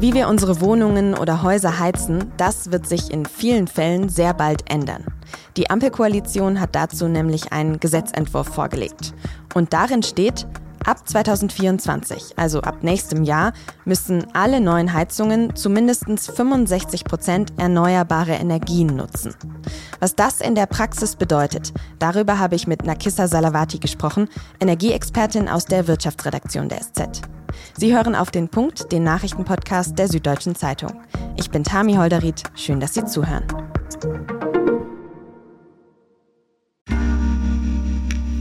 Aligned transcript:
Wie 0.00 0.14
wir 0.14 0.28
unsere 0.28 0.60
Wohnungen 0.60 1.14
oder 1.18 1.42
Häuser 1.42 1.80
heizen, 1.80 2.30
das 2.36 2.70
wird 2.70 2.86
sich 2.86 3.10
in 3.10 3.26
vielen 3.26 3.66
Fällen 3.66 4.08
sehr 4.08 4.32
bald 4.32 4.70
ändern. 4.70 5.04
Die 5.56 5.70
Ampelkoalition 5.70 6.60
hat 6.60 6.76
dazu 6.76 7.08
nämlich 7.08 7.52
einen 7.52 7.80
Gesetzentwurf 7.80 8.46
vorgelegt. 8.46 9.12
Und 9.54 9.72
darin 9.72 10.04
steht, 10.04 10.46
Ab 10.84 11.06
2024, 11.06 12.38
also 12.38 12.62
ab 12.62 12.82
nächstem 12.82 13.24
Jahr, 13.24 13.52
müssen 13.84 14.26
alle 14.32 14.60
neuen 14.60 14.94
Heizungen 14.94 15.54
zu 15.54 15.68
mindestens 15.68 16.28
65 16.28 17.04
Prozent 17.04 17.52
erneuerbare 17.58 18.32
Energien 18.32 18.96
nutzen. 18.96 19.34
Was 20.00 20.14
das 20.14 20.40
in 20.40 20.54
der 20.54 20.64
Praxis 20.64 21.16
bedeutet, 21.16 21.74
darüber 21.98 22.38
habe 22.38 22.54
ich 22.54 22.66
mit 22.66 22.86
Nakissa 22.86 23.28
Salavati 23.28 23.80
gesprochen, 23.80 24.28
Energieexpertin 24.60 25.48
aus 25.48 25.66
der 25.66 25.88
Wirtschaftsredaktion 25.88 26.70
der 26.70 26.80
SZ. 26.80 27.20
Sie 27.76 27.94
hören 27.94 28.14
auf 28.14 28.30
den 28.30 28.48
Punkt, 28.48 28.92
den 28.92 29.04
Nachrichtenpodcast 29.04 29.98
der 29.98 30.08
Süddeutschen 30.08 30.54
Zeitung. 30.54 31.00
Ich 31.36 31.50
bin 31.50 31.64
Tami 31.64 31.94
Holderried, 31.94 32.42
schön, 32.54 32.80
dass 32.80 32.94
Sie 32.94 33.04
zuhören. 33.04 33.44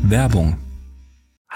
Werbung 0.03 0.57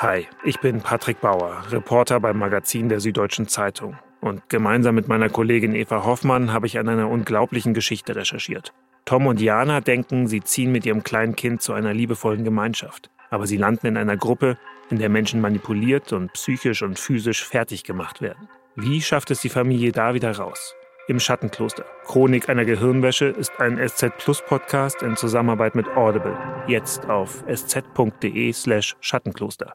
Hi, 0.02 0.26
ich 0.44 0.60
bin 0.60 0.82
Patrick 0.82 1.22
Bauer, 1.22 1.62
Reporter 1.70 2.20
beim 2.20 2.40
Magazin 2.40 2.90
der 2.90 3.00
Süddeutschen 3.00 3.48
Zeitung. 3.48 4.00
Und 4.20 4.50
gemeinsam 4.50 4.96
mit 4.96 5.08
meiner 5.08 5.30
Kollegin 5.30 5.76
Eva 5.76 6.04
Hoffmann 6.06 6.52
habe 6.52 6.66
ich 6.66 6.80
an 6.80 6.90
einer 6.90 7.08
unglaublichen 7.08 7.76
Geschichte 7.76 8.16
recherchiert. 8.16 8.74
Tom 9.06 9.28
und 9.28 9.40
Jana 9.40 9.80
denken, 9.80 10.26
sie 10.26 10.42
ziehen 10.42 10.72
mit 10.72 10.88
ihrem 10.88 11.04
kleinen 11.04 11.36
Kind 11.36 11.62
zu 11.62 11.74
einer 11.74 11.94
liebevollen 11.94 12.44
Gemeinschaft. 12.44 13.12
Aber 13.30 13.46
sie 13.46 13.58
landen 13.58 13.86
in 13.86 13.96
einer 13.96 14.18
Gruppe, 14.18 14.58
in 14.92 15.00
der 15.00 15.10
Menschen 15.10 15.42
manipuliert 15.42 16.14
und 16.14 16.34
psychisch 16.34 16.82
und 16.82 17.00
physisch 17.00 17.46
fertig 17.46 17.84
gemacht 17.84 18.22
werden. 18.22 18.50
Wie 18.76 19.02
schafft 19.02 19.32
es 19.32 19.42
die 19.42 19.50
Familie 19.50 19.92
da 19.92 20.14
wieder 20.14 20.36
raus? 20.36 20.76
Im 21.08 21.20
Schattenkloster. 21.20 21.86
Chronik 22.06 22.50
einer 22.50 22.66
Gehirnwäsche 22.66 23.26
ist 23.26 23.52
ein 23.60 23.80
SZ 23.86 24.18
Plus 24.18 24.42
Podcast 24.48 25.02
in 25.02 25.16
Zusammenarbeit 25.16 25.76
mit 25.76 25.88
Audible. 25.90 26.38
Jetzt 26.68 27.10
auf 27.10 27.44
sz.de/slash 27.48 28.96
Schattenkloster. 29.00 29.74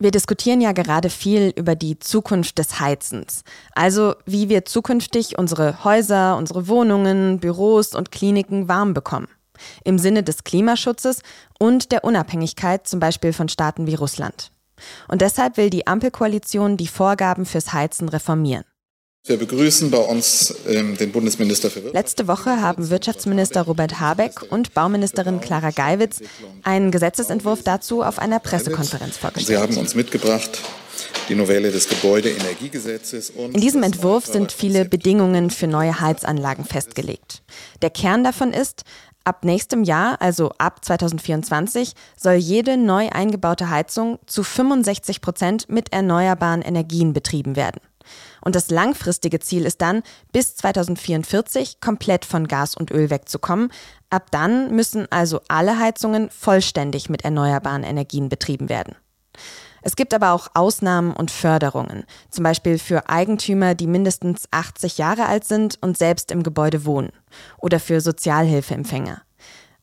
Wir 0.00 0.10
diskutieren 0.10 0.60
ja 0.60 0.72
gerade 0.72 1.08
viel 1.08 1.52
über 1.56 1.76
die 1.76 1.98
Zukunft 1.98 2.58
des 2.58 2.80
Heizens. 2.80 3.42
Also 3.74 4.16
wie 4.26 4.48
wir 4.48 4.64
zukünftig 4.64 5.38
unsere 5.38 5.84
Häuser, 5.84 6.36
unsere 6.36 6.68
Wohnungen, 6.68 7.38
Büros 7.38 7.94
und 7.94 8.10
Kliniken 8.10 8.68
warm 8.68 8.92
bekommen. 8.92 9.28
Im 9.84 9.98
Sinne 9.98 10.22
des 10.22 10.44
Klimaschutzes 10.44 11.20
und 11.58 11.92
der 11.92 12.04
Unabhängigkeit 12.04 12.86
zum 12.86 13.00
Beispiel 13.00 13.32
von 13.32 13.48
Staaten 13.48 13.86
wie 13.86 13.94
Russland. 13.94 14.50
Und 15.08 15.20
deshalb 15.20 15.56
will 15.56 15.70
die 15.70 15.86
Ampelkoalition 15.86 16.76
die 16.76 16.88
Vorgaben 16.88 17.46
fürs 17.46 17.72
Heizen 17.72 18.08
reformieren. 18.08 18.64
Wir 19.26 19.38
begrüßen 19.38 19.90
bei 19.90 19.98
uns 19.98 20.54
ähm, 20.68 20.98
den 20.98 21.10
Bundesminister 21.10 21.70
für 21.70 21.76
Wirtschaft. 21.76 21.94
Letzte 21.94 22.28
Woche 22.28 22.60
haben 22.60 22.90
Wirtschaftsminister 22.90 23.62
Robert 23.62 23.98
Habeck 23.98 24.42
und 24.50 24.74
Bauministerin 24.74 25.40
Clara 25.40 25.70
Geiwitz 25.70 26.20
einen 26.62 26.90
Gesetzesentwurf 26.90 27.62
dazu 27.62 28.02
auf 28.02 28.18
einer 28.18 28.38
Pressekonferenz 28.38 29.16
vorgestellt. 29.16 29.46
Sie 29.46 29.56
haben 29.56 29.78
uns 29.78 29.94
mitgebracht 29.94 30.60
die 31.30 31.34
Novelle 31.34 31.70
des 31.70 31.88
Gebäudeenergiegesetzes. 31.88 33.30
In 33.30 33.60
diesem 33.60 33.82
Entwurf 33.82 34.26
sind 34.26 34.52
viele 34.52 34.84
Bedingungen 34.84 35.48
für 35.48 35.66
neue 35.66 36.00
Heizanlagen 36.00 36.66
festgelegt. 36.66 37.42
Der 37.80 37.88
Kern 37.88 38.24
davon 38.24 38.52
ist, 38.52 38.82
ab 39.24 39.44
nächstem 39.44 39.84
Jahr, 39.84 40.20
also 40.20 40.52
ab 40.58 40.84
2024, 40.84 41.94
soll 42.16 42.34
jede 42.34 42.76
neu 42.76 43.08
eingebaute 43.08 43.70
Heizung 43.70 44.18
zu 44.26 44.42
65 44.42 45.20
Prozent 45.20 45.68
mit 45.68 45.92
erneuerbaren 45.92 46.62
Energien 46.62 47.12
betrieben 47.12 47.56
werden. 47.56 47.80
Und 48.42 48.54
das 48.54 48.70
langfristige 48.70 49.40
Ziel 49.40 49.64
ist 49.64 49.80
dann, 49.80 50.02
bis 50.32 50.56
2044 50.56 51.80
komplett 51.80 52.24
von 52.26 52.46
Gas 52.46 52.76
und 52.76 52.90
Öl 52.90 53.08
wegzukommen. 53.08 53.70
Ab 54.10 54.30
dann 54.30 54.74
müssen 54.74 55.10
also 55.10 55.40
alle 55.48 55.78
Heizungen 55.78 56.28
vollständig 56.30 57.08
mit 57.08 57.24
erneuerbaren 57.24 57.82
Energien 57.82 58.28
betrieben 58.28 58.68
werden. 58.68 58.94
Es 59.86 59.96
gibt 59.96 60.14
aber 60.14 60.32
auch 60.32 60.48
Ausnahmen 60.54 61.12
und 61.12 61.30
Förderungen, 61.30 62.04
zum 62.30 62.42
Beispiel 62.42 62.78
für 62.78 63.10
Eigentümer, 63.10 63.74
die 63.74 63.86
mindestens 63.86 64.48
80 64.50 64.96
Jahre 64.96 65.26
alt 65.26 65.44
sind 65.44 65.76
und 65.82 65.98
selbst 65.98 66.30
im 66.30 66.42
Gebäude 66.42 66.86
wohnen, 66.86 67.12
oder 67.58 67.78
für 67.78 68.00
Sozialhilfeempfänger. 68.00 69.20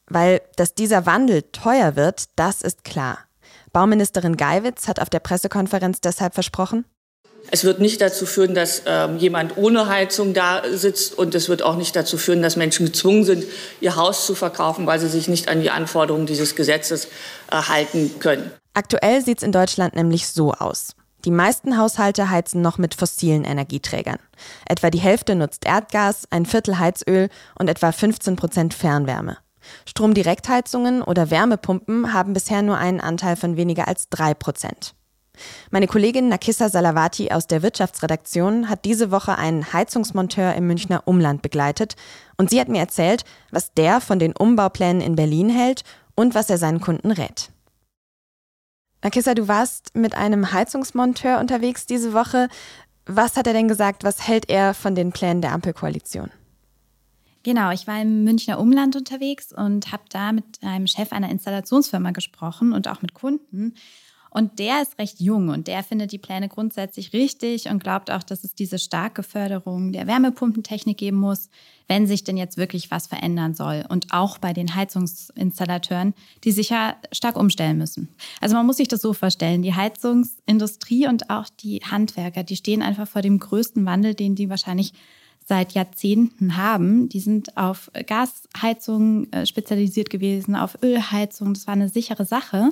Weil, 0.07 0.41
dass 0.55 0.73
dieser 0.73 1.05
Wandel 1.05 1.43
teuer 1.51 1.95
wird, 1.95 2.23
das 2.35 2.63
ist 2.63 2.83
klar. 2.83 3.19
Bauministerin 3.73 4.37
Geiwitz 4.37 4.87
hat 4.87 4.99
auf 4.99 5.11
der 5.11 5.19
Pressekonferenz 5.19 6.01
deshalb 6.01 6.33
versprochen, 6.33 6.83
es 7.49 7.63
wird 7.63 7.79
nicht 7.79 7.99
dazu 8.01 8.27
führen, 8.27 8.53
dass 8.53 8.83
ähm, 8.85 9.17
jemand 9.17 9.57
ohne 9.57 9.87
Heizung 9.87 10.35
da 10.35 10.61
sitzt 10.71 11.17
und 11.17 11.33
es 11.33 11.49
wird 11.49 11.63
auch 11.63 11.75
nicht 11.75 11.95
dazu 11.95 12.17
führen, 12.17 12.43
dass 12.43 12.55
Menschen 12.55 12.85
gezwungen 12.85 13.23
sind, 13.23 13.45
ihr 13.79 13.95
Haus 13.95 14.27
zu 14.27 14.35
verkaufen, 14.35 14.85
weil 14.85 14.99
sie 14.99 15.07
sich 15.07 15.27
nicht 15.27 15.47
an 15.47 15.61
die 15.61 15.71
Anforderungen 15.71 16.27
dieses 16.27 16.55
Gesetzes 16.55 17.07
äh, 17.51 17.55
halten 17.55 18.19
können. 18.19 18.51
Aktuell 18.73 19.21
sieht 19.21 19.39
es 19.39 19.43
in 19.43 19.51
Deutschland 19.51 19.95
nämlich 19.95 20.27
so 20.27 20.53
aus. 20.53 20.95
Die 21.25 21.31
meisten 21.31 21.77
Haushalte 21.77 22.29
heizen 22.29 22.61
noch 22.61 22.77
mit 22.77 22.95
fossilen 22.95 23.43
Energieträgern. 23.43 24.17
Etwa 24.67 24.89
die 24.89 24.99
Hälfte 24.99 25.35
nutzt 25.35 25.65
Erdgas, 25.65 26.25
ein 26.31 26.45
Viertel 26.45 26.79
Heizöl 26.79 27.29
und 27.59 27.69
etwa 27.69 27.91
15 27.91 28.35
Prozent 28.35 28.73
Fernwärme. 28.73 29.37
Stromdirektheizungen 29.85 31.03
oder 31.03 31.29
Wärmepumpen 31.29 32.13
haben 32.13 32.33
bisher 32.33 32.63
nur 32.63 32.77
einen 32.77 32.99
Anteil 32.99 33.35
von 33.35 33.57
weniger 33.57 33.87
als 33.87 34.09
drei 34.09 34.33
Prozent. 34.33 34.95
Meine 35.69 35.87
Kollegin 35.87 36.29
Nakissa 36.29 36.69
Salavati 36.69 37.31
aus 37.31 37.47
der 37.47 37.61
Wirtschaftsredaktion 37.61 38.69
hat 38.69 38.85
diese 38.85 39.11
Woche 39.11 39.37
einen 39.37 39.71
Heizungsmonteur 39.73 40.55
im 40.55 40.67
Münchner 40.67 41.03
Umland 41.05 41.41
begleitet 41.41 41.95
und 42.37 42.49
sie 42.49 42.59
hat 42.59 42.67
mir 42.67 42.79
erzählt, 42.79 43.23
was 43.51 43.73
der 43.73 44.01
von 44.01 44.19
den 44.19 44.35
Umbauplänen 44.35 45.01
in 45.01 45.15
Berlin 45.15 45.49
hält 45.49 45.83
und 46.15 46.35
was 46.35 46.49
er 46.49 46.57
seinen 46.57 46.81
Kunden 46.81 47.11
rät. 47.11 47.51
Nakissa, 49.03 49.33
du 49.33 49.47
warst 49.47 49.95
mit 49.95 50.15
einem 50.15 50.51
Heizungsmonteur 50.51 51.39
unterwegs 51.39 51.85
diese 51.85 52.13
Woche. 52.13 52.49
Was 53.05 53.35
hat 53.35 53.47
er 53.47 53.53
denn 53.53 53.67
gesagt? 53.67 54.03
Was 54.03 54.27
hält 54.27 54.49
er 54.49 54.73
von 54.73 54.93
den 54.95 55.11
Plänen 55.11 55.41
der 55.41 55.53
Ampelkoalition? 55.53 56.29
Genau, 57.43 57.71
ich 57.71 57.87
war 57.87 57.99
im 57.99 58.23
Münchner 58.23 58.59
Umland 58.59 58.95
unterwegs 58.95 59.51
und 59.51 59.91
habe 59.91 60.03
da 60.09 60.31
mit 60.31 60.45
einem 60.61 60.85
Chef 60.85 61.11
einer 61.11 61.29
Installationsfirma 61.29 62.11
gesprochen 62.11 62.71
und 62.71 62.87
auch 62.87 63.01
mit 63.01 63.15
Kunden. 63.15 63.73
Und 64.33 64.59
der 64.59 64.81
ist 64.81 64.97
recht 64.97 65.19
jung 65.19 65.49
und 65.49 65.67
der 65.67 65.83
findet 65.83 66.13
die 66.13 66.17
Pläne 66.17 66.47
grundsätzlich 66.47 67.11
richtig 67.11 67.67
und 67.67 67.83
glaubt 67.83 68.09
auch, 68.09 68.23
dass 68.23 68.45
es 68.45 68.55
diese 68.55 68.79
starke 68.79 69.23
Förderung 69.23 69.91
der 69.91 70.07
Wärmepumpentechnik 70.07 70.97
geben 70.97 71.17
muss, 71.17 71.49
wenn 71.89 72.07
sich 72.07 72.23
denn 72.23 72.37
jetzt 72.37 72.55
wirklich 72.55 72.89
was 72.91 73.07
verändern 73.07 73.53
soll. 73.53 73.83
Und 73.89 74.13
auch 74.13 74.37
bei 74.37 74.53
den 74.53 74.73
Heizungsinstallateuren, 74.73 76.13
die 76.45 76.53
sich 76.53 76.69
ja 76.69 76.95
stark 77.11 77.35
umstellen 77.35 77.77
müssen. 77.77 78.07
Also 78.39 78.55
man 78.55 78.65
muss 78.65 78.77
sich 78.77 78.87
das 78.87 79.01
so 79.01 79.11
vorstellen, 79.11 79.63
die 79.63 79.75
Heizungsindustrie 79.75 81.09
und 81.09 81.29
auch 81.29 81.49
die 81.49 81.81
Handwerker, 81.83 82.43
die 82.43 82.55
stehen 82.55 82.81
einfach 82.81 83.09
vor 83.09 83.21
dem 83.21 83.37
größten 83.37 83.85
Wandel, 83.85 84.15
den 84.15 84.35
die 84.35 84.49
wahrscheinlich 84.49 84.93
seit 85.45 85.73
Jahrzehnten 85.73 86.55
haben. 86.55 87.09
Die 87.09 87.19
sind 87.19 87.57
auf 87.57 87.91
Gasheizung 88.07 89.29
äh, 89.33 89.45
spezialisiert 89.45 90.09
gewesen, 90.09 90.55
auf 90.55 90.77
Ölheizung. 90.81 91.53
Das 91.53 91.67
war 91.67 91.73
eine 91.73 91.89
sichere 91.89 92.23
Sache. 92.23 92.69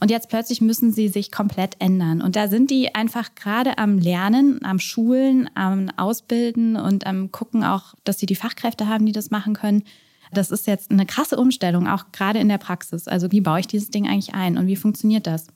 Und 0.00 0.10
jetzt 0.10 0.28
plötzlich 0.28 0.60
müssen 0.60 0.92
sie 0.92 1.08
sich 1.08 1.32
komplett 1.32 1.76
ändern. 1.78 2.20
Und 2.20 2.36
da 2.36 2.48
sind 2.48 2.70
die 2.70 2.94
einfach 2.94 3.34
gerade 3.34 3.78
am 3.78 3.98
Lernen, 3.98 4.62
am 4.64 4.78
Schulen, 4.78 5.48
am 5.54 5.90
Ausbilden 5.96 6.76
und 6.76 7.06
am 7.06 7.32
Gucken 7.32 7.64
auch, 7.64 7.94
dass 8.04 8.18
sie 8.18 8.26
die 8.26 8.34
Fachkräfte 8.34 8.88
haben, 8.88 9.06
die 9.06 9.12
das 9.12 9.30
machen 9.30 9.54
können. 9.54 9.84
Das 10.32 10.50
ist 10.50 10.66
jetzt 10.66 10.90
eine 10.90 11.06
krasse 11.06 11.36
Umstellung, 11.36 11.86
auch 11.88 12.12
gerade 12.12 12.38
in 12.38 12.48
der 12.48 12.58
Praxis. 12.58 13.08
Also 13.08 13.32
wie 13.32 13.40
baue 13.40 13.60
ich 13.60 13.66
dieses 13.66 13.90
Ding 13.90 14.06
eigentlich 14.06 14.34
ein 14.34 14.58
und 14.58 14.66
wie 14.66 14.76
funktioniert 14.76 15.26
das? 15.26 15.46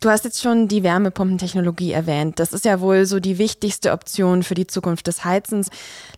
Du 0.00 0.10
hast 0.10 0.24
jetzt 0.24 0.42
schon 0.42 0.66
die 0.66 0.82
Wärmepumpentechnologie 0.82 1.92
erwähnt. 1.92 2.40
Das 2.40 2.52
ist 2.52 2.64
ja 2.64 2.80
wohl 2.80 3.06
so 3.06 3.20
die 3.20 3.38
wichtigste 3.38 3.92
Option 3.92 4.42
für 4.42 4.54
die 4.54 4.66
Zukunft 4.66 5.06
des 5.06 5.24
Heizens. 5.24 5.70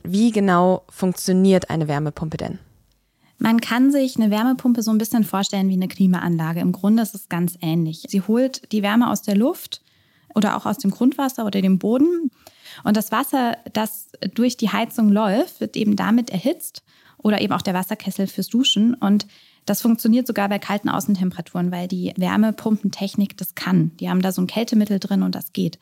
Wie 0.03 0.31
genau 0.31 0.85
funktioniert 0.89 1.69
eine 1.69 1.87
Wärmepumpe 1.87 2.39
denn? 2.39 2.59
Man 3.45 3.61
kann 3.61 3.93
sich 3.93 4.17
eine 4.17 4.31
Wärmepumpe 4.31 4.83
so 4.83 4.91
ein 4.91 4.97
bisschen 4.97 5.23
vorstellen 5.23 5.69
wie 5.69 5.75
eine 5.75 5.87
Klimaanlage. 5.87 6.61
Im 6.61 6.73
Grunde 6.73 7.03
ist 7.03 7.15
es 7.15 7.29
ganz 7.29 7.59
ähnlich. 7.61 8.03
Sie 8.09 8.23
holt 8.23 8.73
die 8.73 8.83
Wärme 8.83 9.11
aus 9.11 9.21
der 9.21 9.37
Luft 9.37 9.83
oder 10.35 10.57
auch 10.57 10.65
aus 10.65 10.79
dem 10.79 10.91
Grundwasser 10.91 11.45
oder 11.45 11.61
dem 11.61 11.79
Boden. 11.79 12.31
Und 12.85 12.97
das 12.97 13.13
Wasser, 13.13 13.59
das 13.75 14.09
durch 14.33 14.57
die 14.57 14.71
Heizung 14.71 15.11
läuft, 15.11 15.61
wird 15.61 15.77
eben 15.77 15.95
damit 15.95 16.31
erhitzt 16.31 16.85
oder 17.19 17.43
eben 17.43 17.53
auch 17.53 17.61
der 17.61 17.75
Wasserkessel 17.75 18.29
fürs 18.29 18.49
Duschen. 18.49 18.95
Und 18.95 19.27
das 19.67 19.83
funktioniert 19.83 20.27
sogar 20.27 20.49
bei 20.49 20.59
kalten 20.59 20.89
Außentemperaturen, 20.89 21.71
weil 21.71 21.87
die 21.87 22.15
Wärmepumpentechnik 22.17 23.37
das 23.37 23.55
kann. 23.55 23.91
Die 24.01 24.09
haben 24.09 24.23
da 24.23 24.33
so 24.33 24.41
ein 24.41 24.47
Kältemittel 24.47 24.99
drin 24.99 25.23
und 25.23 25.35
das 25.35 25.53
geht. 25.53 25.79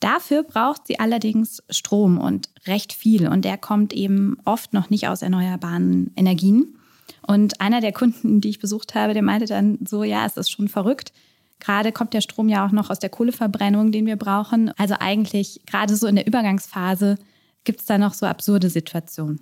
Dafür 0.00 0.44
braucht 0.44 0.86
sie 0.86 1.00
allerdings 1.00 1.62
Strom 1.70 2.18
und 2.18 2.50
recht 2.66 2.92
viel. 2.92 3.28
Und 3.28 3.44
der 3.44 3.58
kommt 3.58 3.92
eben 3.92 4.38
oft 4.44 4.72
noch 4.72 4.90
nicht 4.90 5.08
aus 5.08 5.22
erneuerbaren 5.22 6.12
Energien. 6.16 6.78
Und 7.26 7.60
einer 7.60 7.80
der 7.80 7.92
Kunden, 7.92 8.40
die 8.40 8.50
ich 8.50 8.58
besucht 8.58 8.94
habe, 8.94 9.14
der 9.14 9.22
meinte 9.22 9.46
dann 9.46 9.78
so, 9.86 10.04
ja, 10.04 10.24
es 10.24 10.36
ist 10.36 10.50
schon 10.50 10.68
verrückt. 10.68 11.12
Gerade 11.58 11.90
kommt 11.90 12.14
der 12.14 12.20
Strom 12.20 12.48
ja 12.48 12.64
auch 12.64 12.70
noch 12.70 12.90
aus 12.90 13.00
der 13.00 13.10
Kohleverbrennung, 13.10 13.90
den 13.90 14.06
wir 14.06 14.16
brauchen. 14.16 14.72
Also 14.78 14.94
eigentlich 14.98 15.60
gerade 15.66 15.96
so 15.96 16.06
in 16.06 16.16
der 16.16 16.26
Übergangsphase 16.26 17.18
gibt 17.64 17.80
es 17.80 17.86
da 17.86 17.98
noch 17.98 18.14
so 18.14 18.26
absurde 18.26 18.70
Situationen. 18.70 19.40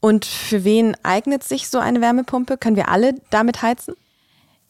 Und 0.00 0.24
für 0.24 0.64
wen 0.64 0.96
eignet 1.02 1.44
sich 1.44 1.68
so 1.68 1.78
eine 1.78 2.00
Wärmepumpe? 2.00 2.56
Können 2.56 2.76
wir 2.76 2.88
alle 2.88 3.14
damit 3.30 3.62
heizen? 3.62 3.94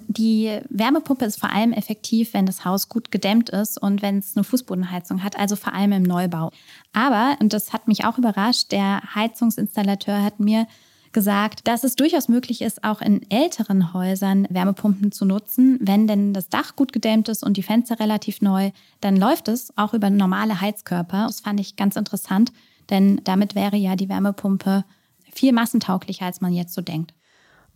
Die 0.06 0.60
Wärmepumpe 0.70 1.24
ist 1.24 1.40
vor 1.40 1.50
allem 1.50 1.72
effektiv, 1.72 2.32
wenn 2.32 2.46
das 2.46 2.64
Haus 2.64 2.88
gut 2.88 3.10
gedämmt 3.10 3.50
ist 3.50 3.80
und 3.80 4.00
wenn 4.00 4.18
es 4.18 4.36
eine 4.36 4.44
Fußbodenheizung 4.44 5.22
hat, 5.22 5.38
also 5.38 5.56
vor 5.56 5.72
allem 5.74 5.92
im 5.92 6.02
Neubau. 6.04 6.50
Aber, 6.92 7.36
und 7.40 7.52
das 7.52 7.72
hat 7.72 7.88
mich 7.88 8.04
auch 8.04 8.16
überrascht, 8.16 8.70
der 8.70 9.02
Heizungsinstallateur 9.14 10.22
hat 10.22 10.38
mir 10.40 10.66
gesagt, 11.12 11.66
dass 11.66 11.84
es 11.84 11.96
durchaus 11.96 12.28
möglich 12.28 12.62
ist, 12.62 12.84
auch 12.84 13.00
in 13.00 13.28
älteren 13.30 13.92
Häusern 13.92 14.46
Wärmepumpen 14.50 15.10
zu 15.10 15.24
nutzen. 15.24 15.78
Wenn 15.80 16.06
denn 16.06 16.32
das 16.32 16.48
Dach 16.48 16.76
gut 16.76 16.92
gedämmt 16.92 17.28
ist 17.28 17.42
und 17.42 17.56
die 17.56 17.62
Fenster 17.62 17.98
relativ 17.98 18.40
neu, 18.40 18.70
dann 19.00 19.16
läuft 19.16 19.48
es 19.48 19.76
auch 19.76 19.94
über 19.94 20.10
normale 20.10 20.60
Heizkörper. 20.60 21.26
Das 21.26 21.40
fand 21.40 21.60
ich 21.60 21.76
ganz 21.76 21.96
interessant, 21.96 22.52
denn 22.90 23.20
damit 23.24 23.54
wäre 23.54 23.76
ja 23.76 23.96
die 23.96 24.08
Wärmepumpe 24.08 24.84
viel 25.32 25.52
massentauglicher, 25.52 26.26
als 26.26 26.40
man 26.40 26.52
jetzt 26.52 26.74
so 26.74 26.82
denkt. 26.82 27.14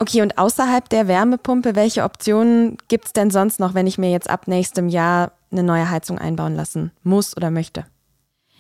Okay, 0.03 0.21
und 0.21 0.37
außerhalb 0.37 0.89
der 0.89 1.07
Wärmepumpe, 1.07 1.77
welche 1.77 2.03
Optionen 2.03 2.77
gibt 2.89 3.07
es 3.07 3.13
denn 3.13 3.31
sonst 3.31 3.61
noch, 3.61 3.75
wenn 3.75 3.87
ich 3.87 3.99
mir 3.99 4.11
jetzt 4.11 4.29
ab 4.29 4.49
nächstem 4.49 4.89
Jahr 4.89 5.31
eine 5.53 5.63
neue 5.63 5.89
Heizung 5.91 6.19
einbauen 6.19 6.57
lassen 6.57 6.91
muss 7.05 7.37
oder 7.37 7.53
möchte? 7.53 7.87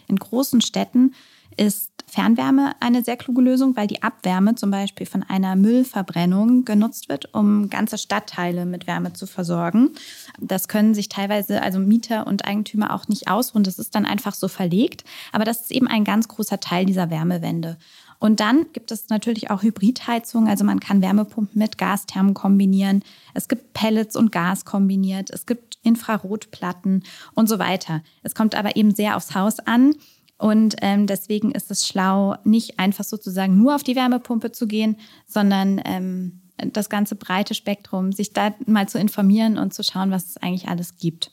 In 0.06 0.18
großen 0.18 0.60
Städten 0.60 1.14
ist 1.56 1.90
Fernwärme 2.06 2.72
eine 2.78 3.02
sehr 3.02 3.16
kluge 3.16 3.42
Lösung, 3.42 3.74
weil 3.74 3.88
die 3.88 4.04
Abwärme 4.04 4.54
zum 4.54 4.70
Beispiel 4.70 5.04
von 5.06 5.24
einer 5.24 5.56
Müllverbrennung 5.56 6.64
genutzt 6.64 7.08
wird, 7.08 7.34
um 7.34 7.70
ganze 7.70 7.98
Stadtteile 7.98 8.64
mit 8.64 8.86
Wärme 8.86 9.12
zu 9.12 9.26
versorgen. 9.26 9.90
Das 10.38 10.68
können 10.68 10.94
sich 10.94 11.08
teilweise 11.08 11.60
also 11.60 11.80
Mieter 11.80 12.28
und 12.28 12.44
Eigentümer 12.44 12.94
auch 12.94 13.08
nicht 13.08 13.28
ausruhen. 13.28 13.64
Das 13.64 13.80
ist 13.80 13.96
dann 13.96 14.06
einfach 14.06 14.34
so 14.34 14.46
verlegt. 14.46 15.02
Aber 15.32 15.44
das 15.44 15.62
ist 15.62 15.72
eben 15.72 15.88
ein 15.88 16.04
ganz 16.04 16.28
großer 16.28 16.60
Teil 16.60 16.84
dieser 16.84 17.10
Wärmewende. 17.10 17.78
Und 18.22 18.38
dann 18.38 18.66
gibt 18.72 18.92
es 18.92 19.08
natürlich 19.08 19.50
auch 19.50 19.64
Hybridheizungen, 19.64 20.48
also 20.48 20.62
man 20.62 20.78
kann 20.78 21.02
Wärmepumpen 21.02 21.58
mit 21.58 21.76
Gasthermen 21.76 22.34
kombinieren. 22.34 23.02
Es 23.34 23.48
gibt 23.48 23.72
Pellets 23.72 24.14
und 24.14 24.30
Gas 24.30 24.64
kombiniert. 24.64 25.28
Es 25.30 25.44
gibt 25.44 25.78
Infrarotplatten 25.82 27.02
und 27.34 27.48
so 27.48 27.58
weiter. 27.58 28.00
Es 28.22 28.36
kommt 28.36 28.54
aber 28.54 28.76
eben 28.76 28.94
sehr 28.94 29.16
aufs 29.16 29.34
Haus 29.34 29.58
an. 29.58 29.96
Und 30.38 30.76
ähm, 30.82 31.08
deswegen 31.08 31.50
ist 31.50 31.72
es 31.72 31.84
schlau, 31.84 32.36
nicht 32.44 32.78
einfach 32.78 33.02
sozusagen 33.02 33.56
nur 33.56 33.74
auf 33.74 33.82
die 33.82 33.96
Wärmepumpe 33.96 34.52
zu 34.52 34.68
gehen, 34.68 34.98
sondern 35.26 35.80
ähm, 35.84 36.42
das 36.58 36.88
ganze 36.88 37.16
breite 37.16 37.54
Spektrum, 37.54 38.12
sich 38.12 38.32
da 38.32 38.54
mal 38.66 38.88
zu 38.88 39.00
informieren 39.00 39.58
und 39.58 39.74
zu 39.74 39.82
schauen, 39.82 40.12
was 40.12 40.26
es 40.26 40.36
eigentlich 40.36 40.68
alles 40.68 40.94
gibt. 40.96 41.32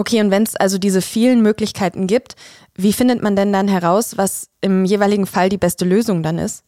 Okay, 0.00 0.22
und 0.22 0.30
wenn 0.30 0.44
es 0.44 0.56
also 0.56 0.78
diese 0.78 1.02
vielen 1.02 1.42
Möglichkeiten 1.42 2.06
gibt, 2.06 2.34
wie 2.74 2.94
findet 2.94 3.22
man 3.22 3.36
denn 3.36 3.52
dann 3.52 3.68
heraus, 3.68 4.16
was 4.16 4.48
im 4.62 4.86
jeweiligen 4.86 5.26
Fall 5.26 5.50
die 5.50 5.58
beste 5.58 5.84
Lösung 5.84 6.22
dann 6.22 6.38
ist? 6.38 6.64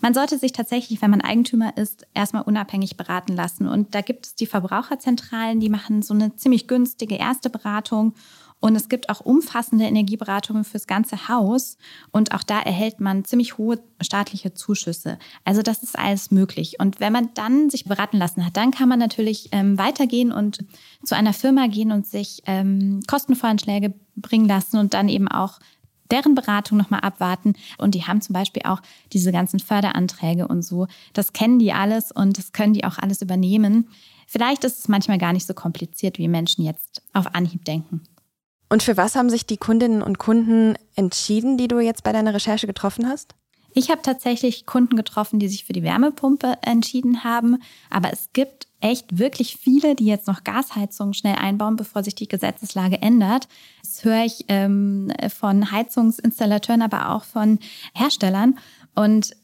Man 0.00 0.14
sollte 0.14 0.38
sich 0.38 0.52
tatsächlich, 0.52 1.02
wenn 1.02 1.10
man 1.10 1.22
Eigentümer 1.22 1.76
ist, 1.76 2.06
erstmal 2.14 2.42
unabhängig 2.42 2.96
beraten 2.96 3.34
lassen. 3.34 3.66
Und 3.66 3.96
da 3.96 4.00
gibt 4.00 4.26
es 4.26 4.34
die 4.36 4.46
Verbraucherzentralen, 4.46 5.58
die 5.58 5.68
machen 5.68 6.02
so 6.02 6.14
eine 6.14 6.36
ziemlich 6.36 6.68
günstige 6.68 7.16
erste 7.16 7.50
Beratung 7.50 8.14
und 8.60 8.74
es 8.74 8.88
gibt 8.88 9.10
auch 9.10 9.20
umfassende 9.20 9.84
Energieberatungen 9.84 10.64
fürs 10.64 10.86
ganze 10.86 11.28
Haus. 11.28 11.76
Und 12.10 12.34
auch 12.34 12.42
da 12.42 12.60
erhält 12.60 13.00
man 13.00 13.24
ziemlich 13.24 13.58
hohe 13.58 13.78
staatliche 14.00 14.54
Zuschüsse. 14.54 15.18
Also 15.44 15.62
das 15.62 15.82
ist 15.82 15.98
alles 15.98 16.30
möglich. 16.30 16.80
Und 16.80 16.98
wenn 16.98 17.12
man 17.12 17.30
dann 17.34 17.70
sich 17.70 17.84
beraten 17.84 18.16
lassen 18.16 18.44
hat, 18.44 18.56
dann 18.56 18.70
kann 18.70 18.88
man 18.88 18.98
natürlich 18.98 19.50
ähm, 19.52 19.78
weitergehen 19.78 20.32
und 20.32 20.64
zu 21.04 21.14
einer 21.14 21.32
Firma 21.32 21.66
gehen 21.66 21.92
und 21.92 22.06
sich 22.06 22.42
ähm, 22.46 23.02
Kostenvoranschläge 23.06 23.94
bringen 24.16 24.48
lassen 24.48 24.78
und 24.78 24.94
dann 24.94 25.08
eben 25.08 25.28
auch 25.28 25.58
deren 26.10 26.34
Beratung 26.34 26.78
nochmal 26.78 27.00
abwarten. 27.00 27.54
Und 27.78 27.94
die 27.94 28.04
haben 28.04 28.22
zum 28.22 28.32
Beispiel 28.32 28.62
auch 28.64 28.80
diese 29.12 29.32
ganzen 29.32 29.60
Förderanträge 29.60 30.48
und 30.48 30.62
so. 30.62 30.86
Das 31.12 31.32
kennen 31.32 31.58
die 31.58 31.72
alles 31.72 32.10
und 32.10 32.38
das 32.38 32.52
können 32.52 32.72
die 32.72 32.84
auch 32.84 32.98
alles 32.98 33.20
übernehmen. 33.20 33.90
Vielleicht 34.26 34.64
ist 34.64 34.78
es 34.78 34.88
manchmal 34.88 35.18
gar 35.18 35.32
nicht 35.32 35.46
so 35.46 35.54
kompliziert, 35.54 36.18
wie 36.18 36.28
Menschen 36.28 36.64
jetzt 36.64 37.02
auf 37.12 37.34
Anhieb 37.34 37.64
denken. 37.64 38.02
Und 38.68 38.82
für 38.82 38.96
was 38.96 39.14
haben 39.14 39.30
sich 39.30 39.46
die 39.46 39.58
Kundinnen 39.58 40.02
und 40.02 40.18
Kunden 40.18 40.74
entschieden, 40.96 41.56
die 41.56 41.68
du 41.68 41.78
jetzt 41.78 42.02
bei 42.02 42.12
deiner 42.12 42.34
Recherche 42.34 42.66
getroffen 42.66 43.08
hast? 43.08 43.34
Ich 43.78 43.90
habe 43.90 44.00
tatsächlich 44.00 44.64
Kunden 44.64 44.96
getroffen, 44.96 45.38
die 45.38 45.48
sich 45.48 45.66
für 45.66 45.74
die 45.74 45.82
Wärmepumpe 45.82 46.54
entschieden 46.62 47.24
haben. 47.24 47.58
Aber 47.90 48.10
es 48.10 48.30
gibt 48.32 48.66
echt 48.80 49.18
wirklich 49.18 49.56
viele, 49.56 49.94
die 49.94 50.06
jetzt 50.06 50.26
noch 50.26 50.44
Gasheizungen 50.44 51.12
schnell 51.12 51.36
einbauen, 51.36 51.76
bevor 51.76 52.02
sich 52.02 52.14
die 52.14 52.26
Gesetzeslage 52.26 53.02
ändert. 53.02 53.48
Das 53.82 54.02
höre 54.04 54.24
ich 54.24 54.46
ähm, 54.48 55.12
von 55.28 55.70
Heizungsinstallateuren, 55.70 56.82
aber 56.82 57.10
auch 57.10 57.24
von 57.24 57.58
Herstellern. 57.94 58.58
Und 58.94 59.36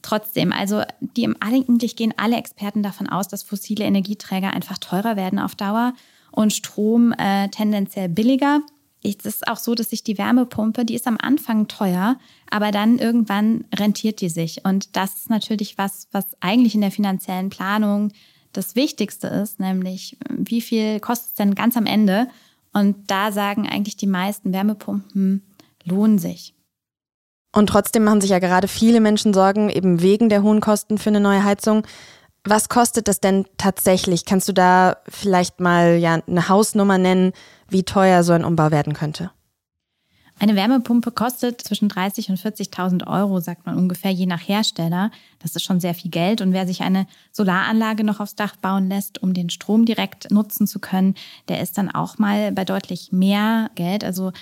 trotzdem, 0.00 0.50
also 0.52 0.82
die 1.00 1.28
eigentlich 1.40 1.94
gehen 1.94 2.14
alle 2.16 2.36
Experten 2.36 2.82
davon 2.82 3.08
aus, 3.08 3.28
dass 3.28 3.42
fossile 3.42 3.84
Energieträger 3.84 4.52
einfach 4.52 4.78
teurer 4.78 5.16
werden 5.16 5.38
auf 5.38 5.54
Dauer 5.54 5.92
und 6.34 6.52
Strom 6.52 7.12
äh, 7.12 7.48
tendenziell 7.48 8.08
billiger. 8.08 8.60
Es 9.02 9.24
ist 9.24 9.46
auch 9.46 9.58
so, 9.58 9.74
dass 9.74 9.90
sich 9.90 10.02
die 10.02 10.16
Wärmepumpe, 10.18 10.84
die 10.84 10.94
ist 10.94 11.06
am 11.06 11.18
Anfang 11.20 11.68
teuer, 11.68 12.16
aber 12.50 12.70
dann 12.70 12.98
irgendwann 12.98 13.64
rentiert 13.74 14.20
die 14.20 14.30
sich. 14.30 14.64
Und 14.64 14.96
das 14.96 15.14
ist 15.16 15.30
natürlich 15.30 15.76
was, 15.76 16.08
was 16.10 16.24
eigentlich 16.40 16.74
in 16.74 16.80
der 16.80 16.90
finanziellen 16.90 17.50
Planung 17.50 18.12
das 18.52 18.76
Wichtigste 18.76 19.26
ist, 19.26 19.60
nämlich 19.60 20.16
wie 20.30 20.60
viel 20.60 21.00
kostet 21.00 21.28
es 21.30 21.34
denn 21.34 21.54
ganz 21.54 21.76
am 21.76 21.86
Ende? 21.86 22.28
Und 22.72 23.10
da 23.10 23.30
sagen 23.30 23.68
eigentlich 23.68 23.96
die 23.96 24.06
meisten 24.06 24.52
Wärmepumpen 24.52 25.42
lohnen 25.84 26.18
sich. 26.18 26.54
Und 27.54 27.68
trotzdem 27.68 28.04
machen 28.04 28.20
sich 28.20 28.30
ja 28.30 28.38
gerade 28.38 28.68
viele 28.68 29.00
Menschen 29.00 29.34
Sorgen, 29.34 29.70
eben 29.70 30.00
wegen 30.00 30.28
der 30.28 30.42
hohen 30.42 30.60
Kosten 30.60 30.98
für 30.98 31.10
eine 31.10 31.20
neue 31.20 31.44
Heizung. 31.44 31.86
Was 32.46 32.68
kostet 32.68 33.08
das 33.08 33.20
denn 33.20 33.46
tatsächlich? 33.56 34.26
Kannst 34.26 34.48
du 34.48 34.52
da 34.52 34.98
vielleicht 35.08 35.60
mal 35.60 35.96
ja 35.96 36.20
eine 36.26 36.48
Hausnummer 36.48 36.98
nennen, 36.98 37.32
wie 37.68 37.84
teuer 37.84 38.22
so 38.22 38.34
ein 38.34 38.44
Umbau 38.44 38.70
werden 38.70 38.92
könnte? 38.92 39.30
Eine 40.40 40.56
Wärmepumpe 40.56 41.12
kostet 41.12 41.60
zwischen 41.60 41.88
30 41.88 42.28
und 42.28 42.40
40.000 42.40 43.06
Euro, 43.06 43.38
sagt 43.38 43.66
man 43.66 43.78
ungefähr, 43.78 44.10
je 44.10 44.26
nach 44.26 44.40
Hersteller. 44.40 45.12
Das 45.38 45.54
ist 45.54 45.62
schon 45.62 45.78
sehr 45.78 45.94
viel 45.94 46.10
Geld. 46.10 46.40
Und 46.40 46.52
wer 46.52 46.66
sich 46.66 46.82
eine 46.82 47.06
Solaranlage 47.30 48.02
noch 48.02 48.18
aufs 48.18 48.34
Dach 48.34 48.56
bauen 48.56 48.88
lässt, 48.88 49.22
um 49.22 49.32
den 49.32 49.48
Strom 49.48 49.84
direkt 49.84 50.32
nutzen 50.32 50.66
zu 50.66 50.80
können, 50.80 51.14
der 51.48 51.60
ist 51.60 51.78
dann 51.78 51.88
auch 51.88 52.18
mal 52.18 52.50
bei 52.50 52.64
deutlich 52.64 53.12
mehr 53.12 53.70
Geld. 53.76 54.02
Also 54.02 54.32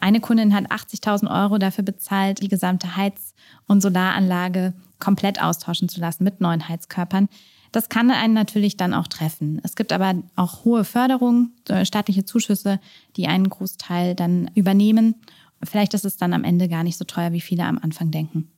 eine 0.00 0.20
Kundin 0.20 0.52
hat 0.52 0.70
80.000 0.70 1.30
Euro 1.30 1.58
dafür 1.58 1.84
bezahlt, 1.84 2.42
die 2.42 2.48
gesamte 2.48 2.96
Heiz- 2.96 3.34
und 3.68 3.80
Solaranlage 3.80 4.74
komplett 4.98 5.40
austauschen 5.40 5.88
zu 5.88 6.00
lassen 6.00 6.24
mit 6.24 6.40
neuen 6.40 6.68
Heizkörpern. 6.68 7.28
Das 7.72 7.88
kann 7.88 8.10
einen 8.10 8.34
natürlich 8.34 8.76
dann 8.76 8.94
auch 8.94 9.06
treffen. 9.06 9.60
Es 9.62 9.76
gibt 9.76 9.92
aber 9.92 10.14
auch 10.34 10.64
hohe 10.64 10.84
Förderungen, 10.84 11.52
äh, 11.68 11.84
staatliche 11.84 12.24
Zuschüsse, 12.24 12.80
die 13.16 13.26
einen 13.26 13.50
Großteil 13.50 14.14
dann 14.14 14.50
übernehmen. 14.54 15.16
Vielleicht 15.62 15.94
ist 15.94 16.04
es 16.04 16.16
dann 16.16 16.32
am 16.32 16.44
Ende 16.44 16.68
gar 16.68 16.82
nicht 16.82 16.96
so 16.96 17.04
teuer, 17.04 17.32
wie 17.32 17.40
viele 17.40 17.64
am 17.64 17.78
Anfang 17.78 18.10
denken. 18.10 18.50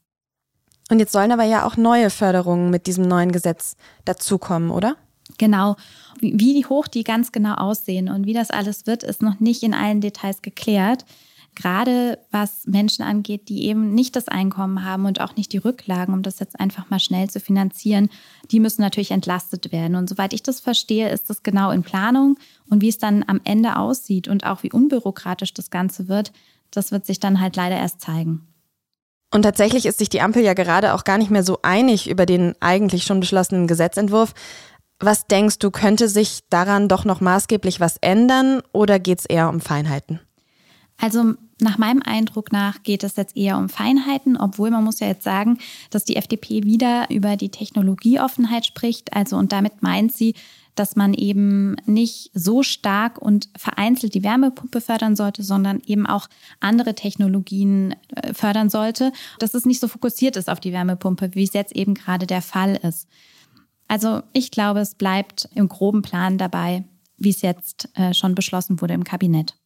Und 0.91 0.99
jetzt 0.99 1.13
sollen 1.13 1.33
aber 1.33 1.45
ja 1.45 1.67
auch 1.67 1.77
neue 1.77 2.11
Förderungen 2.11 2.71
mit 2.71 2.87
diesem 2.87 3.07
neuen 3.07 3.33
Gesetz 3.33 3.77
dazukommen, 4.05 4.71
oder? 4.71 4.97
Genau. 5.37 5.77
Wie 6.21 6.65
hoch 6.65 6.89
die 6.89 7.05
ganz 7.05 7.33
genau 7.33 7.55
aussehen 7.55 8.09
und 8.09 8.25
wie 8.27 8.33
das 8.33 8.51
alles 8.51 8.87
wird, 8.87 9.03
ist 9.03 9.21
noch 9.21 9.41
nicht 9.41 9.63
in 9.63 9.75
allen 9.75 10.01
Details 10.01 10.41
geklärt 10.41 11.05
gerade 11.59 12.21
was 12.31 12.67
Menschen 12.67 13.03
angeht, 13.05 13.49
die 13.49 13.65
eben 13.65 13.93
nicht 13.93 14.15
das 14.15 14.29
Einkommen 14.29 14.85
haben 14.85 15.07
und 15.07 15.21
auch 15.21 15.35
nicht 15.35 15.53
die 15.53 15.59
Rücklagen, 15.59 16.15
um 16.15 16.23
das 16.23 16.39
jetzt 16.39 16.59
einfach 16.59 16.89
mal 16.89 17.01
schnell 17.01 17.29
zu 17.29 17.41
finanzieren, 17.41 18.11
die 18.53 18.61
müssen 18.61 18.81
natürlich 18.81 19.11
entlastet 19.11 19.73
werden. 19.73 19.97
Und 19.97 20.09
soweit 20.09 20.33
ich 20.33 20.45
das 20.45 20.61
verstehe, 20.61 21.11
ist 21.11 21.29
das 21.29 21.43
genau 21.43 21.73
in 21.73 21.83
Planung. 21.83 22.39
Und 22.71 22.81
wie 22.81 22.89
es 22.89 22.99
dann 22.99 23.25
am 23.27 23.41
Ende 23.43 23.77
aussieht 23.77 24.29
und 24.29 24.47
auch 24.47 24.63
wie 24.63 24.71
unbürokratisch 24.71 25.53
das 25.53 25.69
Ganze 25.71 26.07
wird, 26.07 26.33
das 26.71 26.93
wird 26.93 27.05
sich 27.05 27.19
dann 27.19 27.41
halt 27.41 27.57
leider 27.57 27.77
erst 27.77 28.01
zeigen. 28.01 28.47
Und 29.35 29.43
tatsächlich 29.43 29.85
ist 29.85 29.99
sich 29.99 30.09
die 30.09 30.21
Ampel 30.21 30.45
ja 30.45 30.55
gerade 30.55 30.95
auch 30.95 31.03
gar 31.03 31.19
nicht 31.19 31.31
mehr 31.31 31.43
so 31.43 31.59
einig 31.63 32.09
über 32.09 32.25
den 32.25 32.55
eigentlich 32.61 33.03
schon 33.03 33.19
beschlossenen 33.19 33.67
Gesetzentwurf. 33.67 34.33
Was 35.01 35.27
denkst 35.27 35.59
du, 35.59 35.73
könnte 35.73 36.09
sich 36.09 36.43
daran 36.51 36.89
doch 36.89 37.05
noch 37.05 37.21
maßgeblich 37.21 37.81
was 37.81 37.97
ändern 37.97 38.63
oder 38.73 39.01
geht 39.01 39.19
es 39.19 39.27
eher 39.27 39.49
um 39.49 39.61
Feinheiten? 39.61 40.21
Also 41.01 41.35
nach 41.61 41.79
meinem 41.79 42.03
Eindruck 42.03 42.53
nach 42.53 42.83
geht 42.83 43.05
es 43.05 43.17
jetzt 43.17 43.37
eher 43.37 43.57
um 43.57 43.69
Feinheiten, 43.69 44.37
obwohl 44.37 44.71
man 44.71 44.85
muss 44.85 45.01
ja 45.01 45.07
jetzt 45.07 45.25
sagen, 45.25 45.59
dass 45.91 46.05
die 46.05 46.17
FDP 46.17 46.65
wieder 46.65 47.11
über 47.11 47.37
die 47.37 47.51
Technologieoffenheit 47.51 48.67
spricht. 48.67 49.13
Also 49.15 49.37
und 49.37 49.53
damit 49.53 49.83
meint 49.83 50.13
sie, 50.13 50.35
dass 50.75 50.97
man 50.97 51.15
eben 51.15 51.77
nicht 51.87 52.31
so 52.35 52.63
stark 52.63 53.21
und 53.21 53.49
vereinzelt 53.57 54.15
die 54.15 54.23
Wärmepumpe 54.23 54.81
fördern 54.81 55.17
sollte, 55.17 55.43
sondern 55.43 55.81
eben 55.87 56.07
auch 56.07 56.29
andere 56.61 56.95
Technologien 56.95 57.97
äh, 58.15 58.33
fördern 58.33 58.71
sollte, 58.71 59.13
dass 59.39 59.55
es 59.55 59.67
nicht 59.67 59.81
so 59.81 59.89
fokussiert 59.89 60.37
ist 60.37 60.49
auf 60.49 60.61
die 60.61 60.73
Wärmepumpe, 60.73 61.35
wie 61.35 61.43
es 61.43 61.53
jetzt 61.53 61.75
eben 61.75 61.95
gerade 61.95 62.27
der 62.27 62.43
Fall 62.43 62.77
ist. 62.77 63.09
Also 63.89 64.23
ich 64.33 64.51
glaube, 64.51 64.81
es 64.81 64.95
bleibt 64.95 65.49
im 65.55 65.69
groben 65.69 66.03
Plan 66.03 66.39
dabei, 66.39 66.85
wie 67.17 67.31
es 67.31 67.43
jetzt 67.43 67.89
äh, 67.95 68.15
schon 68.15 68.35
beschlossen 68.35 68.81
wurde 68.81 68.95
im 68.95 69.03
Kabinett. 69.03 69.58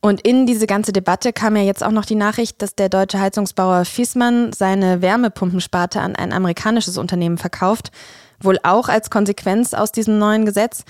Und 0.00 0.20
in 0.20 0.46
diese 0.46 0.66
ganze 0.66 0.92
Debatte 0.92 1.32
kam 1.32 1.56
ja 1.56 1.62
jetzt 1.62 1.82
auch 1.82 1.90
noch 1.90 2.04
die 2.04 2.14
Nachricht, 2.14 2.62
dass 2.62 2.76
der 2.76 2.88
deutsche 2.88 3.18
Heizungsbauer 3.18 3.84
Fiesmann 3.84 4.52
seine 4.52 5.02
Wärmepumpensparte 5.02 6.00
an 6.00 6.14
ein 6.14 6.32
amerikanisches 6.32 6.98
Unternehmen 6.98 7.36
verkauft, 7.36 7.90
wohl 8.40 8.58
auch 8.62 8.88
als 8.88 9.10
Konsequenz 9.10 9.74
aus 9.74 9.90
diesem 9.90 10.18
neuen 10.18 10.44
Gesetz. 10.44 10.84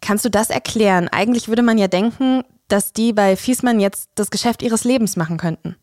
Kannst 0.00 0.24
du 0.24 0.30
das 0.30 0.50
erklären? 0.50 1.08
Eigentlich 1.08 1.48
würde 1.48 1.62
man 1.62 1.78
ja 1.78 1.86
denken, 1.86 2.42
dass 2.66 2.92
die 2.92 3.12
bei 3.12 3.36
Fiesmann 3.36 3.78
jetzt 3.78 4.10
das 4.16 4.30
Geschäft 4.30 4.62
ihres 4.62 4.84
Lebens 4.84 5.16
machen 5.16 5.38
könnten. 5.38 5.76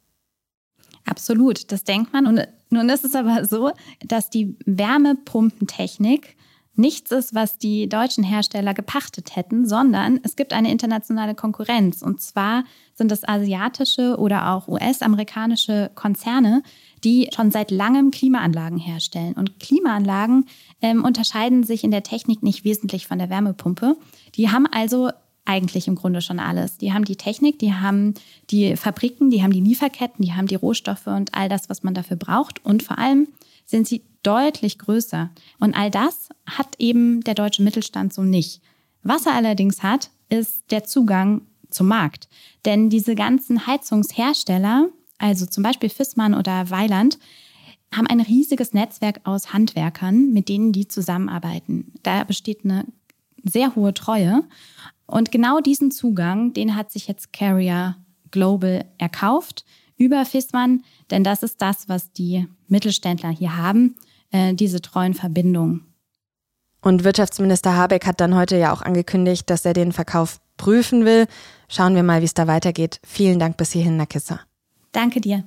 Absolut, 1.05 1.71
das 1.71 1.83
denkt 1.83 2.11
man. 2.13 2.27
Und 2.27 2.47
nun 2.69 2.89
ist 2.89 3.05
es 3.05 3.15
aber 3.15 3.45
so, 3.45 3.71
dass 4.05 4.29
die 4.29 4.57
Wärmepumpentechnik 4.65 6.35
nichts 6.77 7.11
ist, 7.11 7.33
was 7.33 7.57
die 7.57 7.87
deutschen 7.87 8.23
Hersteller 8.23 8.73
gepachtet 8.73 9.35
hätten, 9.35 9.67
sondern 9.67 10.19
es 10.23 10.35
gibt 10.35 10.53
eine 10.53 10.71
internationale 10.71 11.35
Konkurrenz. 11.35 12.01
Und 12.01 12.21
zwar 12.21 12.63
sind 12.93 13.11
es 13.11 13.27
asiatische 13.27 14.17
oder 14.17 14.51
auch 14.51 14.67
US-amerikanische 14.67 15.91
Konzerne, 15.95 16.63
die 17.03 17.29
schon 17.35 17.51
seit 17.51 17.71
langem 17.71 18.11
Klimaanlagen 18.11 18.77
herstellen. 18.77 19.33
Und 19.33 19.59
Klimaanlagen 19.59 20.45
ähm, 20.81 21.03
unterscheiden 21.03 21.63
sich 21.63 21.83
in 21.83 21.91
der 21.91 22.03
Technik 22.03 22.43
nicht 22.43 22.63
wesentlich 22.63 23.07
von 23.07 23.19
der 23.19 23.29
Wärmepumpe. 23.29 23.97
Die 24.35 24.49
haben 24.49 24.65
also 24.65 25.11
eigentlich 25.45 25.87
im 25.87 25.95
Grunde 25.95 26.21
schon 26.21 26.39
alles. 26.39 26.77
Die 26.77 26.91
haben 26.91 27.05
die 27.05 27.15
Technik, 27.15 27.59
die 27.59 27.73
haben 27.73 28.15
die 28.49 28.75
Fabriken, 28.75 29.29
die 29.29 29.43
haben 29.43 29.53
die 29.53 29.61
Lieferketten, 29.61 30.25
die 30.25 30.33
haben 30.33 30.47
die 30.47 30.55
Rohstoffe 30.55 31.07
und 31.07 31.33
all 31.35 31.49
das, 31.49 31.69
was 31.69 31.83
man 31.83 31.93
dafür 31.93 32.17
braucht. 32.17 32.65
Und 32.65 32.81
vor 32.83 32.97
allem 32.97 33.27
sind 33.65 33.87
sie 33.87 34.03
deutlich 34.23 34.79
größer. 34.79 35.29
Und 35.59 35.75
all 35.75 35.91
das 35.91 36.29
hat 36.45 36.75
eben 36.79 37.21
der 37.21 37.35
deutsche 37.35 37.63
Mittelstand 37.63 38.13
so 38.13 38.23
nicht. 38.23 38.61
Was 39.03 39.25
er 39.25 39.33
allerdings 39.35 39.83
hat, 39.83 40.09
ist 40.29 40.63
der 40.71 40.83
Zugang 40.83 41.41
zum 41.69 41.87
Markt. 41.87 42.27
Denn 42.65 42.89
diese 42.89 43.15
ganzen 43.15 43.67
Heizungshersteller, 43.67 44.89
also 45.17 45.45
zum 45.45 45.63
Beispiel 45.63 45.89
Fissmann 45.89 46.33
oder 46.33 46.69
Weiland, 46.69 47.19
haben 47.93 48.07
ein 48.07 48.19
riesiges 48.19 48.73
Netzwerk 48.73 49.21
aus 49.23 49.53
Handwerkern, 49.53 50.31
mit 50.33 50.49
denen 50.49 50.71
die 50.71 50.87
zusammenarbeiten. 50.87 51.93
Da 52.03 52.23
besteht 52.23 52.65
eine 52.65 52.85
sehr 53.43 53.75
hohe 53.75 53.93
Treue. 53.93 54.43
Und 55.05 55.31
genau 55.31 55.59
diesen 55.59 55.91
Zugang, 55.91 56.53
den 56.53 56.75
hat 56.75 56.91
sich 56.91 57.07
jetzt 57.07 57.31
Carrier 57.31 57.97
Global 58.31 58.85
erkauft 58.97 59.65
über 59.97 60.25
Fissmann, 60.25 60.83
denn 61.09 61.23
das 61.23 61.43
ist 61.43 61.61
das, 61.61 61.87
was 61.87 62.11
die 62.11 62.47
Mittelständler 62.67 63.29
hier 63.29 63.57
haben, 63.57 63.95
äh, 64.31 64.53
diese 64.53 64.81
treuen 64.81 65.13
Verbindungen. 65.13 65.93
Und 66.81 67.03
Wirtschaftsminister 67.03 67.75
Habeck 67.75 68.05
hat 68.05 68.21
dann 68.21 68.35
heute 68.35 68.57
ja 68.57 68.71
auch 68.71 68.83
angekündigt, 68.83 69.49
dass 69.49 69.65
er 69.65 69.73
den 69.73 69.91
Verkauf 69.91 70.39
prüfen 70.57 71.03
will. 71.03 71.25
Schauen 71.67 71.95
wir 71.95 72.03
mal, 72.03 72.21
wie 72.21 72.25
es 72.25 72.35
da 72.35 72.45
weitergeht. 72.45 72.99
Vielen 73.03 73.39
Dank 73.39 73.57
bis 73.57 73.71
hierhin, 73.71 73.97
Nakissa. 73.97 74.41
Danke 74.91 75.19
dir. 75.19 75.43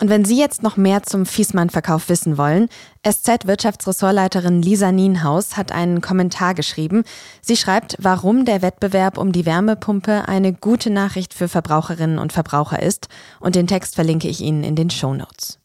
Und 0.00 0.10
wenn 0.10 0.24
Sie 0.24 0.36
jetzt 0.36 0.64
noch 0.64 0.76
mehr 0.76 1.04
zum 1.04 1.24
Fiesmann-Verkauf 1.24 2.08
wissen 2.08 2.36
wollen, 2.36 2.68
SZ-Wirtschaftsressortleiterin 3.06 4.60
Lisa 4.60 4.90
Nienhaus 4.90 5.56
hat 5.56 5.70
einen 5.70 6.00
Kommentar 6.00 6.54
geschrieben. 6.54 7.04
Sie 7.40 7.56
schreibt, 7.56 7.96
warum 8.00 8.44
der 8.44 8.60
Wettbewerb 8.60 9.16
um 9.16 9.30
die 9.30 9.46
Wärmepumpe 9.46 10.26
eine 10.26 10.52
gute 10.52 10.90
Nachricht 10.90 11.32
für 11.32 11.46
Verbraucherinnen 11.46 12.18
und 12.18 12.32
Verbraucher 12.32 12.82
ist. 12.82 13.08
Und 13.38 13.54
den 13.54 13.68
Text 13.68 13.94
verlinke 13.94 14.26
ich 14.26 14.40
Ihnen 14.40 14.64
in 14.64 14.74
den 14.74 14.90
Show 14.90 15.14
Notes. 15.14 15.60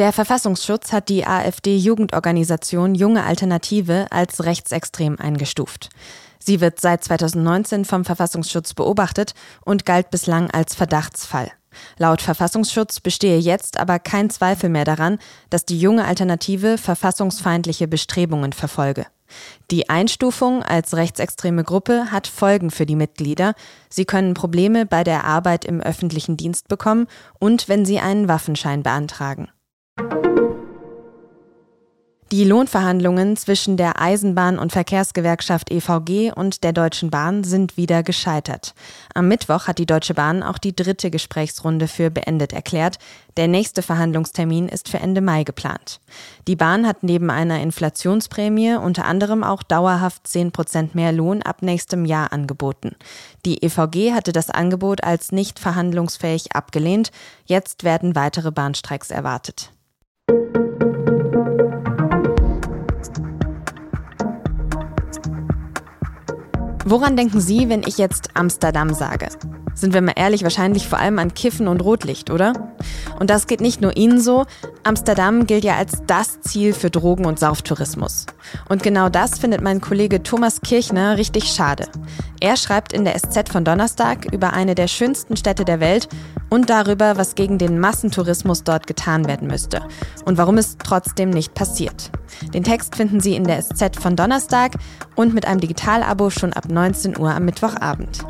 Der 0.00 0.12
Verfassungsschutz 0.14 0.92
hat 0.92 1.10
die 1.10 1.26
AfD-Jugendorganisation 1.26 2.94
Junge 2.94 3.22
Alternative 3.22 4.06
als 4.10 4.44
rechtsextrem 4.44 5.18
eingestuft. 5.18 5.90
Sie 6.38 6.62
wird 6.62 6.80
seit 6.80 7.04
2019 7.04 7.84
vom 7.84 8.06
Verfassungsschutz 8.06 8.72
beobachtet 8.72 9.34
und 9.62 9.84
galt 9.84 10.10
bislang 10.10 10.50
als 10.50 10.74
Verdachtsfall. 10.74 11.52
Laut 11.98 12.22
Verfassungsschutz 12.22 13.00
bestehe 13.00 13.38
jetzt 13.38 13.78
aber 13.78 13.98
kein 13.98 14.30
Zweifel 14.30 14.70
mehr 14.70 14.86
daran, 14.86 15.18
dass 15.50 15.66
die 15.66 15.78
junge 15.78 16.06
Alternative 16.06 16.78
verfassungsfeindliche 16.78 17.86
Bestrebungen 17.86 18.54
verfolge. 18.54 19.06
Die 19.70 19.88
Einstufung 19.88 20.62
als 20.62 20.94
rechtsextreme 20.96 21.64
Gruppe 21.64 22.10
hat 22.10 22.26
Folgen 22.26 22.70
für 22.70 22.86
die 22.86 22.96
Mitglieder. 22.96 23.54
Sie 23.88 24.04
können 24.04 24.34
Probleme 24.34 24.86
bei 24.86 25.04
der 25.04 25.24
Arbeit 25.24 25.64
im 25.64 25.80
öffentlichen 25.80 26.36
Dienst 26.36 26.68
bekommen 26.68 27.06
und 27.38 27.68
wenn 27.68 27.84
sie 27.84 28.00
einen 28.00 28.28
Waffenschein 28.28 28.82
beantragen. 28.82 29.48
Die 32.32 32.44
Lohnverhandlungen 32.44 33.36
zwischen 33.36 33.76
der 33.76 34.00
Eisenbahn- 34.00 34.60
und 34.60 34.70
Verkehrsgewerkschaft 34.70 35.68
EVG 35.68 36.30
und 36.32 36.62
der 36.62 36.72
Deutschen 36.72 37.10
Bahn 37.10 37.42
sind 37.42 37.76
wieder 37.76 38.04
gescheitert. 38.04 38.72
Am 39.14 39.26
Mittwoch 39.26 39.66
hat 39.66 39.78
die 39.78 39.86
Deutsche 39.86 40.14
Bahn 40.14 40.44
auch 40.44 40.58
die 40.58 40.76
dritte 40.76 41.10
Gesprächsrunde 41.10 41.88
für 41.88 42.08
beendet 42.08 42.52
erklärt. 42.52 43.00
Der 43.36 43.48
nächste 43.48 43.82
Verhandlungstermin 43.82 44.68
ist 44.68 44.88
für 44.88 44.98
Ende 44.98 45.20
Mai 45.20 45.42
geplant. 45.42 45.98
Die 46.46 46.54
Bahn 46.54 46.86
hat 46.86 47.02
neben 47.02 47.30
einer 47.30 47.60
Inflationsprämie 47.60 48.76
unter 48.76 49.06
anderem 49.06 49.42
auch 49.42 49.64
dauerhaft 49.64 50.28
10 50.28 50.52
Prozent 50.52 50.94
mehr 50.94 51.10
Lohn 51.10 51.42
ab 51.42 51.62
nächstem 51.62 52.04
Jahr 52.04 52.32
angeboten. 52.32 52.94
Die 53.44 53.64
EVG 53.64 54.12
hatte 54.12 54.32
das 54.32 54.50
Angebot 54.50 55.02
als 55.02 55.32
nicht 55.32 55.58
verhandlungsfähig 55.58 56.54
abgelehnt. 56.54 57.10
Jetzt 57.46 57.82
werden 57.82 58.14
weitere 58.14 58.52
Bahnstreiks 58.52 59.10
erwartet. 59.10 59.72
Woran 66.90 67.16
denken 67.16 67.40
Sie, 67.40 67.68
wenn 67.68 67.84
ich 67.86 67.98
jetzt 67.98 68.30
Amsterdam 68.34 68.94
sage? 68.94 69.28
Sind 69.76 69.94
wir 69.94 70.00
mal 70.00 70.14
ehrlich, 70.16 70.42
wahrscheinlich 70.42 70.88
vor 70.88 70.98
allem 70.98 71.20
an 71.20 71.34
Kiffen 71.34 71.68
und 71.68 71.82
Rotlicht, 71.82 72.30
oder? 72.30 72.74
Und 73.20 73.30
das 73.30 73.46
geht 73.46 73.60
nicht 73.60 73.80
nur 73.80 73.96
Ihnen 73.96 74.20
so. 74.20 74.44
Amsterdam 74.82 75.46
gilt 75.46 75.62
ja 75.62 75.76
als 75.76 76.02
das 76.08 76.40
Ziel 76.40 76.72
für 76.72 76.90
Drogen- 76.90 77.26
und 77.26 77.38
Sauftourismus. 77.38 78.26
Und 78.68 78.82
genau 78.82 79.08
das 79.08 79.38
findet 79.38 79.60
mein 79.60 79.80
Kollege 79.80 80.24
Thomas 80.24 80.62
Kirchner 80.62 81.16
richtig 81.16 81.44
schade. 81.44 81.86
Er 82.40 82.56
schreibt 82.56 82.94
in 82.94 83.04
der 83.04 83.18
SZ 83.18 83.50
von 83.50 83.64
Donnerstag 83.64 84.32
über 84.32 84.54
eine 84.54 84.74
der 84.74 84.88
schönsten 84.88 85.36
Städte 85.36 85.66
der 85.66 85.78
Welt 85.78 86.08
und 86.48 86.70
darüber, 86.70 87.18
was 87.18 87.34
gegen 87.34 87.58
den 87.58 87.78
Massentourismus 87.78 88.64
dort 88.64 88.86
getan 88.86 89.26
werden 89.26 89.46
müsste 89.46 89.82
und 90.24 90.38
warum 90.38 90.56
es 90.56 90.78
trotzdem 90.78 91.28
nicht 91.28 91.52
passiert. 91.52 92.10
Den 92.54 92.64
Text 92.64 92.96
finden 92.96 93.20
Sie 93.20 93.36
in 93.36 93.44
der 93.44 93.60
SZ 93.60 94.00
von 94.00 94.16
Donnerstag 94.16 94.72
und 95.16 95.34
mit 95.34 95.46
einem 95.46 95.60
Digitalabo 95.60 96.30
schon 96.30 96.54
ab 96.54 96.70
19 96.70 97.18
Uhr 97.18 97.30
am 97.30 97.44
Mittwochabend. 97.44 98.20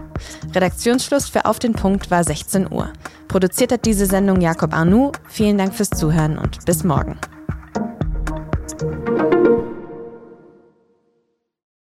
Redaktionsschluss 0.54 1.28
für 1.28 1.44
Auf 1.44 1.60
den 1.60 1.72
Punkt 1.72 2.10
war 2.10 2.24
16 2.24 2.70
Uhr. 2.70 2.92
Produziert 3.28 3.70
hat 3.70 3.84
diese 3.84 4.06
Sendung 4.06 4.40
Jakob 4.40 4.74
Arnoux. 4.74 5.12
Vielen 5.28 5.56
Dank 5.56 5.72
fürs 5.72 5.90
Zuhören 5.90 6.36
und 6.36 6.64
bis 6.64 6.82
morgen. 6.82 7.16